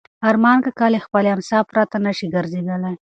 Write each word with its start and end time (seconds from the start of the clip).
ارمان 0.29 0.57
کاکا 0.65 0.87
له 0.93 0.99
خپلې 1.05 1.29
امسا 1.35 1.59
پرته 1.69 1.95
نه 2.05 2.11
شي 2.17 2.27
ګرځېدلی. 2.35 2.93